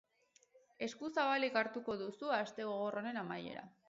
[0.85, 3.63] Esku zabalik hartuko duzu aste gogor honen amaiera.